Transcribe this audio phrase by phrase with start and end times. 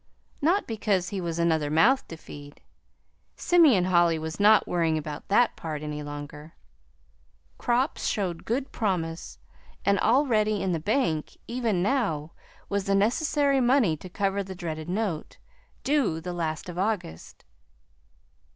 [0.41, 2.61] Not because he was another mouth to feed
[3.35, 6.55] Simeon Holly was not worrying about that part any longer.
[7.59, 9.37] Crops showed good promise,
[9.85, 12.31] and all ready in the bank even now
[12.67, 15.37] was the necessary money to cover the dreaded note,
[15.83, 17.45] due the last of August.